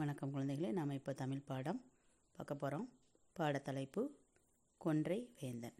[0.00, 1.78] வணக்கம் குழந்தைகளே நாம் இப்போ தமிழ் பாடம்
[2.36, 2.86] பார்க்க போகிறோம்
[3.36, 4.02] பாடத்தலைப்பு
[4.80, 5.76] கொன்றை வேந்தன்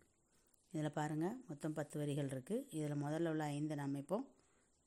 [0.73, 4.19] இதில் பாருங்கள் மொத்தம் பத்து வரிகள் இருக்குது இதில் முதல்ல உள்ள ஐந்து நாம் இப்போ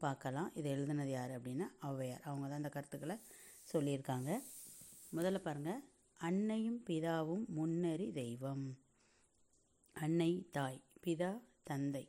[0.01, 3.17] பார்க்கலாம் இதை எழுதினது யார் அப்படின்னா ஔவையார் அவங்க தான் அந்த கருத்துக்களை
[3.67, 4.31] சொல்லியிருக்காங்க
[5.11, 5.83] முதல்ல பாருங்கள்
[6.19, 8.65] அன்னையும் பிதாவும் முன்னறி தெய்வம்
[9.95, 11.31] அன்னை தாய் பிதா
[11.63, 12.03] தந்தை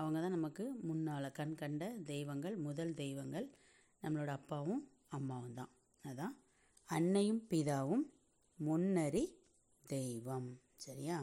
[0.00, 3.48] அவங்க தான் நமக்கு முன்னால் கண் கண்ட தெய்வங்கள் முதல் தெய்வங்கள்
[4.02, 4.84] நம்மளோட அப்பாவும்
[5.10, 5.72] அம்மாவும் தான்
[6.04, 6.36] அதான்
[6.88, 8.04] அன்னையும் பிதாவும்
[8.58, 9.24] முன்னறி
[9.84, 10.46] தெய்வம்
[10.76, 11.16] சரியா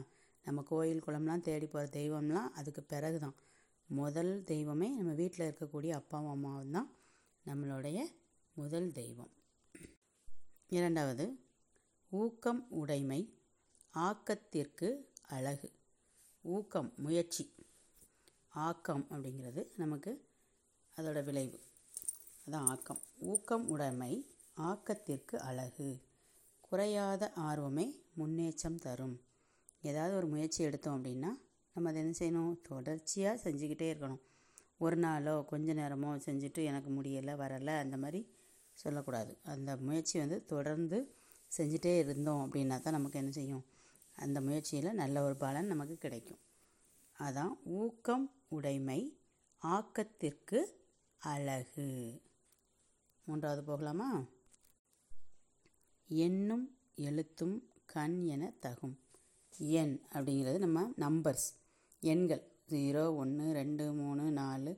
[0.44, 3.36] நம்ம கோயில் குளம்லாம் தேடி போகிற தெய்வம்லாம் அதுக்கு பிறகு தான்
[3.88, 6.88] முதல் தெய்வமே நம்ம வீட்டில் இருக்கக்கூடிய அப்பாவும் அம்மாவும் தான்
[7.46, 7.98] நம்மளுடைய
[8.56, 9.32] முதல் தெய்வம்
[10.68, 11.26] இரண்டாவது
[12.12, 13.20] ஊக்கம் உடைமை
[13.94, 14.88] ஆக்கத்திற்கு
[15.28, 15.68] அழகு
[16.44, 17.44] ஊக்கம் முயற்சி
[18.52, 20.12] ஆக்கம் அப்படிங்கிறது நமக்கு
[20.96, 21.58] அதோட விளைவு
[22.46, 24.12] அதான் ஆக்கம் ஊக்கம் உடைமை
[24.56, 25.88] ஆக்கத்திற்கு அழகு
[26.60, 27.86] குறையாத ஆர்வமே
[28.14, 29.16] முன்னேற்றம் தரும்
[29.82, 31.30] ஏதாவது ஒரு முயற்சி எடுத்தோம் அப்படின்னா
[31.76, 34.22] நம்ம அதை என்ன செய்யணும் தொடர்ச்சியாக செஞ்சுக்கிட்டே இருக்கணும்
[34.78, 38.20] ஒரு நாளோ கொஞ்ச நேரமோ செஞ்சுட்டு எனக்கு முடியலை வரலை அந்த மாதிரி
[38.78, 40.98] சொல்லக்கூடாது அந்த முயற்சி வந்து தொடர்ந்து
[41.50, 43.64] செஞ்சுட்டே இருந்தோம் அப்படின்னா தான் நமக்கு என்ன செய்யும்
[44.18, 46.42] அந்த முயற்சியில் நல்ல ஒரு பலன் நமக்கு கிடைக்கும்
[47.18, 48.26] அதான் ஊக்கம்
[48.48, 49.00] உடைமை
[49.62, 50.60] ஆக்கத்திற்கு
[51.22, 51.88] அழகு
[53.26, 54.08] மூன்றாவது போகலாமா
[56.10, 56.64] எண்ணும்
[56.98, 57.56] எழுத்தும்
[57.86, 58.96] கண் என தகும்
[59.74, 61.48] எண் அப்படிங்கிறது நம்ம நம்பர்ஸ்
[62.02, 64.72] எண்கள் ஜீரோ ஒன்று ரெண்டு மூணு நாலு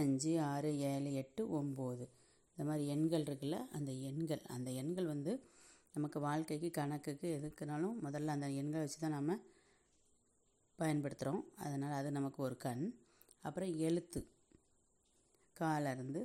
[0.00, 2.04] அஞ்சு ஆறு ஏழு எட்டு ஒம்பது
[2.50, 5.32] இந்த மாதிரி எண்கள் இருக்குல்ல அந்த எண்கள் அந்த எண்கள் வந்து
[5.94, 9.36] நமக்கு வாழ்க்கைக்கு கணக்குக்கு எதுக்குனாலும் முதல்ல அந்த எண்களை வச்சு தான் நம்ம
[10.78, 12.84] பயன்படுத்துகிறோம் அதனால் அது நமக்கு ஒரு கண்
[13.44, 14.20] அப்புறம் எழுத்து
[15.56, 16.20] காலருந்து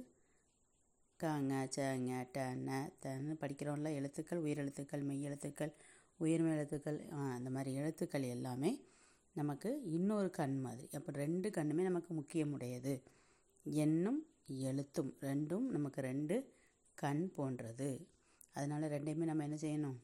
[1.20, 2.70] கங்க சங்க டன
[3.04, 5.72] தன்னு படிக்கிறோம்ல எழுத்துக்கள் உயிரெழுத்துக்கள் மெய் எழுத்துக்கள்
[6.20, 6.98] உயிர்மை எழுத்துக்கள்
[7.36, 8.72] அந்த மாதிரி எழுத்துக்கள் எல்லாமே
[9.36, 12.96] நமக்கு இன்னொரு கண் மாதிரி அப்போ ரெண்டு கண்ணுமே நமக்கு முக்கியமுடையது
[13.66, 14.20] எண்ணும்
[14.64, 16.36] எழுத்தும் ரெண்டும் நமக்கு ரெண்டு
[16.98, 17.90] கண் போன்றது
[18.56, 19.98] அதனால் ரெண்டையுமே நம்ம என்ன செய்யணும்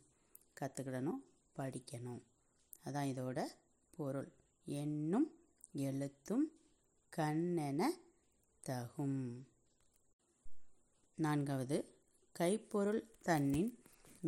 [0.58, 1.22] கற்றுக்கிடணும்
[1.56, 2.22] படிக்கணும்
[2.86, 3.40] அதான் இதோட
[3.94, 4.30] பொருள்
[4.68, 5.30] எண்ணும்
[5.82, 6.46] எழுத்தும்
[7.14, 7.82] கண்ணென
[8.64, 9.22] தகும்
[11.18, 11.78] நான்காவது
[12.36, 13.72] கைப்பொருள் தன்னின்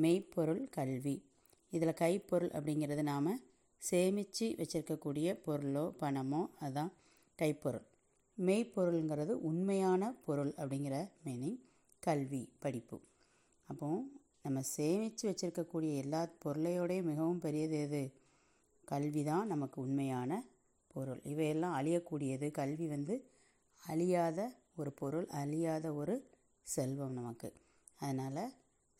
[0.00, 1.16] மெய்ப்பொருள் கல்வி
[1.74, 3.30] இதில் கைப்பொருள் அப்படிங்கிறது நாம்
[3.82, 6.92] சேமித்து வச்சுருக்கக்கூடிய பொருளோ பணமோ அதுதான்
[7.40, 7.86] கைப்பொருள்
[8.38, 11.60] மெய்ப்பொருளுங்கிறது உண்மையான பொருள் அப்படிங்கிற மீனிங்
[12.04, 12.98] கல்வி படிப்பு
[13.70, 13.90] அப்போ
[14.42, 18.04] நம்ம சேமித்து வச்சுருக்கக்கூடிய எல்லா பொருளையோடையும் மிகவும் பெரியது எது
[18.88, 20.32] கல்வி தான் நமக்கு உண்மையான
[20.96, 23.16] பொருள் இவையெல்லாம் அழியக்கூடியது கல்வி வந்து
[23.84, 24.40] அழியாத
[24.76, 26.16] ஒரு பொருள் அழியாத ஒரு
[26.68, 27.50] செல்வம் நமக்கு
[27.98, 28.44] அதனால்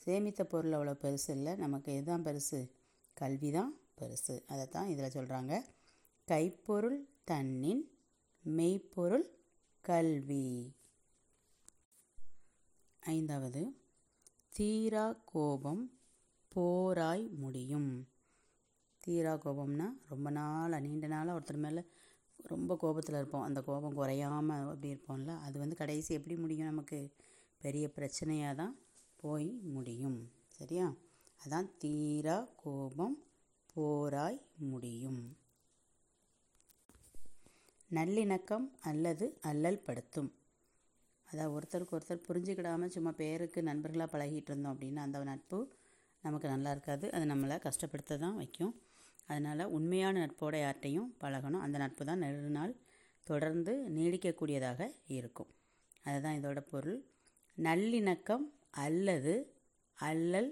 [0.02, 2.60] சேமித்த பொருள் அவ்வளோ பெருசு இல்லை நமக்கு இதுதான் பெருசு
[3.18, 5.54] கல்வி தான் பெருசு அதை தான் இதில் சொல்கிறாங்க
[6.28, 6.98] கைப்பொருள்
[7.24, 7.84] தன்னின்
[8.46, 9.26] மெய்ப்பொருள்
[9.86, 10.46] கல்வி
[13.04, 13.62] ஐந்தாவது
[14.54, 15.84] தீரா கோபம்
[16.52, 17.92] போராய் முடியும்
[19.04, 21.82] தீரா கோபம்னா ரொம்ப நாள் நீண்ட நாளாக ஒருத்தர் மேலே
[22.48, 27.00] ரொம்ப கோபத்தில் இருப்போம் அந்த கோபம் குறையாமல் அப்படி இருப்போம்ல அது வந்து கடைசி எப்படி முடியும் நமக்கு
[27.64, 28.74] பெரிய பிரச்சனையாக தான்
[29.20, 30.20] போய் முடியும்
[30.56, 30.88] சரியா
[31.42, 33.16] அதான் தீரா கோபம்
[33.76, 34.40] போராய்
[34.72, 35.22] முடியும்
[37.92, 40.32] நல்லிணக்கம் அல்லது அல்லல் படுத்தும்
[41.28, 45.60] அதாவது ஒருத்தருக்கு ஒருத்தர் புரிஞ்சுக்கிடாமல் சும்மா பேருக்கு நண்பர்களாக பழகிட்டு இருந்தோம் அப்படின்னா அந்த நட்பு
[46.24, 48.74] நமக்கு நல்லா இருக்காது அது நம்மளை கஷ்டப்படுத்த தான் வைக்கும்
[49.28, 52.74] அதனால் உண்மையான நட்போட யார்கிட்டையும் பழகணும் அந்த நட்பு தான் நெரு நாள்
[53.28, 55.52] தொடர்ந்து நீடிக்கக்கூடியதாக இருக்கும்
[56.06, 57.00] அதுதான் இதோட பொருள்
[57.58, 58.46] நல்லிணக்கம்
[58.78, 59.34] அல்லது
[59.98, 60.52] அல்லல்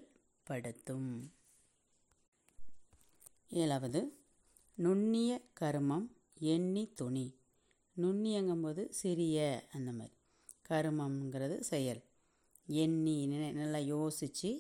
[0.47, 1.12] படுத்தும்
[3.56, 4.02] ஏழாவது
[4.78, 6.07] நுண்ணிய கருமம்
[6.47, 7.25] எண்ணி துணி
[7.97, 9.38] நுண்ணியங்கும்போது சிறிய
[9.74, 10.16] அந்த மாதிரி
[10.69, 12.02] கருமம்ங்கிறது செயல்
[12.78, 13.16] எண்ணி
[13.28, 14.52] நல்லா யோசித்து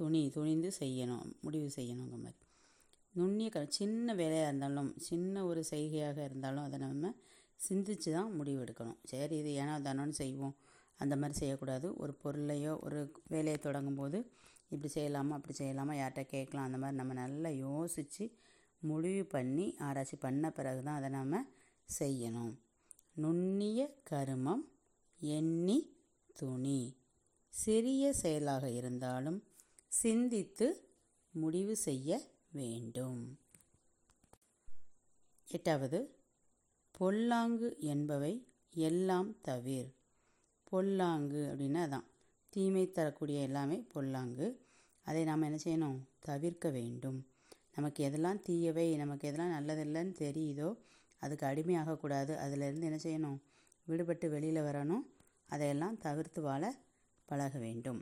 [0.00, 2.42] துணி துணிந்து செய்யணும் முடிவு செய்யணுங்கிற மாதிரி
[3.14, 7.12] நுண்ணிய க சின்ன வேலையாக இருந்தாலும் சின்ன ஒரு செய்கையாக இருந்தாலும் அதை நம்ம
[7.60, 10.56] சிந்திச்சு தான் முடிவு எடுக்கணும் சரி இது ஏன்னா தானோன்னு செய்வோம்
[11.00, 12.98] அந்த மாதிரி செய்யக்கூடாது ஒரு பொருளையோ ஒரு
[13.28, 14.18] வேலையை தொடங்கும் போது
[14.68, 18.24] இப்படி செய்யலாமா அப்படி செய்யலாமா யார்கிட்ட கேட்கலாம் அந்த மாதிரி நம்ம நல்லா யோசித்து
[18.82, 21.42] முடிவு பண்ணி ஆராய்ச்சி பண்ண பிறகு தான் அதை நம்ம
[21.88, 22.54] செய்யணும்
[23.16, 24.64] நுண்ணிய கருமம்
[25.20, 25.78] எண்ணி
[26.40, 26.80] துணி
[27.52, 29.38] சிறிய செயலாக இருந்தாலும்
[29.92, 30.66] சிந்தித்து
[31.34, 32.10] முடிவு செய்ய
[32.52, 33.22] வேண்டும்
[35.48, 35.98] எட்டாவது
[36.94, 38.34] பொல்லாங்கு என்பவை
[38.82, 39.90] எல்லாம் தவிர்
[40.72, 42.06] பொல்லாங்கு அப்படின்னா அதான்
[42.52, 44.46] தீமை தரக்கூடிய எல்லாமே பொல்லாங்கு
[45.06, 45.98] அதை நாம் என்ன செய்யணும்
[46.18, 47.18] தவிர்க்க வேண்டும்
[47.74, 50.68] நமக்கு எதெல்லாம் தீயவை நமக்கு எதெல்லாம் நல்லதில்லைன்னு தெரியுதோ
[51.22, 53.38] அதுக்கு அடிமையாகக்கூடாது அதிலிருந்து என்ன செய்யணும்
[53.86, 55.04] விடுபட்டு வெளியில் வரணும்
[55.50, 56.64] அதையெல்லாம் தவிர்த்து வாழ
[57.28, 58.00] பழக வேண்டும்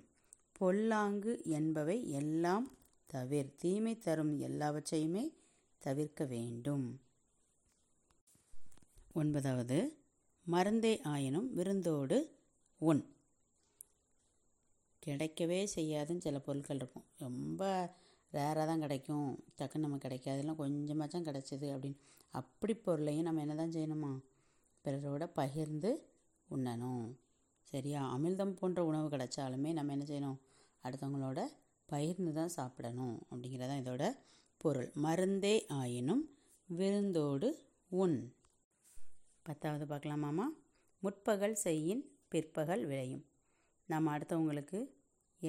[0.53, 2.67] பொல்லாங்கு என்பவை எல்லாம்
[3.11, 5.25] தவிர் தீமை தரும் எல்லாவற்றையுமே
[5.83, 6.87] தவிர்க்க வேண்டும்
[9.15, 9.79] ஒன்பதாவது
[10.47, 12.19] மருந்தே ஆயினும் விருந்தோடு
[12.85, 13.03] உன்
[15.03, 17.63] கிடைக்கவே செய்யாதுன்னு சில பொருட்கள் இருக்கும் ரொம்ப
[18.33, 19.27] ரேராக தான் கிடைக்கும்
[19.59, 21.99] டக்குன்னு நம்ம கிடைக்காதுலாம் இல்லை கொஞ்சமாக தான் கிடைச்சிது அப்படின்னு
[22.35, 24.13] அப்படி பொருளையும் நம்ம என்ன தான் செய்யணுமா
[24.85, 25.91] பிறரோட பகிர்ந்து
[26.49, 27.05] உண்ணணும்
[27.73, 30.39] சரியா அமிர்தம் போன்ற உணவு கிடைச்சாலுமே நம்ம என்ன செய்யணும்
[30.85, 31.41] அடுத்தவங்களோட
[31.89, 34.05] பகிர்ந்து தான் சாப்பிடணும் அப்படிங்கிறதான் இதோட
[34.61, 36.25] பொருள் மருந்தே ஆயினும்
[36.69, 37.49] விருந்தோடு
[37.93, 38.19] உண்
[39.47, 40.47] பத்தாவது பார்க்கலாமாமா
[41.03, 42.03] முற்பகல் செய்யின்
[42.35, 43.25] பிற்பகல் விளையும்
[43.89, 44.79] நாம் அடுத்தவங்களுக்கு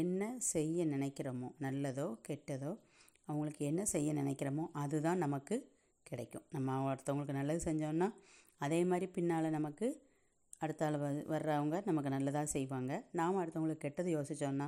[0.00, 0.22] என்ன
[0.46, 2.72] செய்ய நினைக்கிறோமோ நல்லதோ கெட்டதோ
[3.28, 5.56] அவங்களுக்கு என்ன செய்ய நினைக்கிறோமோ அதுதான் நமக்கு
[6.08, 8.08] கிடைக்கும் நம்ம அடுத்தவங்களுக்கு நல்லது செஞ்சோன்னா
[8.62, 9.88] அதே மாதிரி பின்னால் நமக்கு
[10.60, 10.98] அடுத்த ஆள்
[11.26, 14.68] வர்றவங்க நமக்கு நல்லதாக செய்வாங்க நாம் அடுத்தவங்களுக்கு கெட்டது யோசித்தோன்னா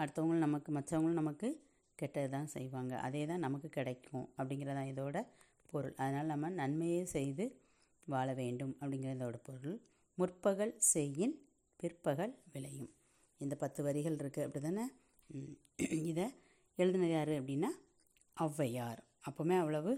[0.00, 1.48] அடுத்தவங்களும் நமக்கு மற்றவங்களும் நமக்கு
[1.98, 5.18] கெட்டது தான் செய்வாங்க அதே தான் நமக்கு கிடைக்கும் அப்படிங்கிறதான் இதோட
[5.72, 7.44] பொருள் அதனால் நம்ம நன்மையே செய்து
[8.06, 9.76] வாழ வேண்டும் அப்படிங்கிறதோட பொருள்
[10.18, 11.34] முற்பகல் செய்யின்
[11.84, 12.90] பிற்பகல் விளையும்
[13.40, 14.84] இந்த பத்து வரிகள் இருக்குது அப்படி தானே
[16.10, 16.26] இதை
[16.78, 17.70] எழுதின யார் அப்படின்னா
[18.36, 19.92] ஔவையார் அப்போவுமே அவ்வளவு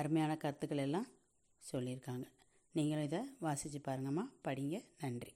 [0.00, 1.08] அருமையான கருத்துக்கள் எல்லாம்
[1.62, 2.26] சொல்லியிருக்காங்க
[2.74, 5.32] நீங்களும் இதை வாசித்து பாருங்கம்மா படிங்க நன்றி